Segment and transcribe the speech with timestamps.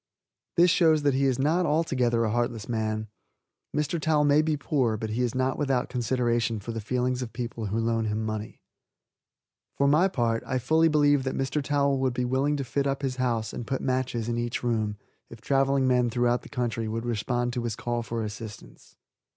[0.57, 3.07] This shows that he is not altogether a heartless man.
[3.71, 4.01] Mr.
[4.01, 7.67] Towel may be poor, but he is not without consideration for the feelings of people
[7.67, 8.63] who loan him money.
[9.77, 11.61] For my own part I fully believe that Mr.
[11.61, 14.97] Towel would be willing to fit up his house and put matches in each room
[15.29, 18.97] if traveling men throughout the country would respond to this call for assistance.